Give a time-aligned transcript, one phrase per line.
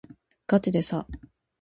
[0.47, 1.05] がちでさ